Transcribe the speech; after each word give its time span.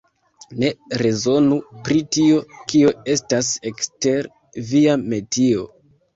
Ne 0.61 0.69
rezonu 1.01 1.57
pri 1.87 1.97
tio, 2.17 2.39
kio 2.73 2.95
estas 3.17 3.51
ekster 3.73 4.33
via 4.73 4.99
metio. 5.15 5.71